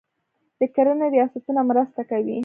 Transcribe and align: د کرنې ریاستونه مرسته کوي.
د 0.59 0.61
کرنې 0.75 1.07
ریاستونه 1.15 1.61
مرسته 1.69 2.01
کوي. 2.09 2.39